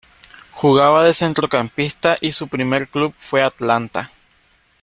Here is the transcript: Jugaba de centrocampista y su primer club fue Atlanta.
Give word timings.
Jugaba 0.53 1.03
de 1.03 1.13
centrocampista 1.13 2.17
y 2.21 2.31
su 2.31 2.47
primer 2.47 2.87
club 2.87 3.13
fue 3.19 3.43
Atlanta. 3.43 4.09